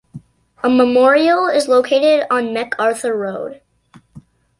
A 0.63 0.67
memorial 0.67 1.45
is 1.45 1.67
located 1.67 2.25
on 2.31 2.53
MacArthur 2.55 3.15
Road. 3.15 3.61